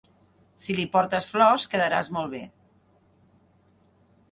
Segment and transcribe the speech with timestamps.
[0.63, 2.41] Si li portes flors quedaràs molt bé.